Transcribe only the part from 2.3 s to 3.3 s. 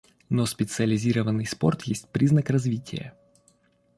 развития.